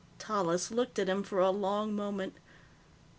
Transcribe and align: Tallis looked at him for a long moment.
Tallis 0.17 0.71
looked 0.71 0.97
at 0.97 1.07
him 1.07 1.21
for 1.21 1.37
a 1.39 1.51
long 1.51 1.93
moment. 1.95 2.33